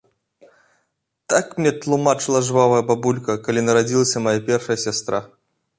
Так 1.33 1.45
мне 1.59 1.71
тлумачыла 1.83 2.41
жвавая 2.49 2.81
бабулька, 2.89 3.37
калі 3.45 3.61
нарадзілася 3.69 4.17
мая 4.29 4.39
першая 4.51 4.77
сястра. 4.89 5.19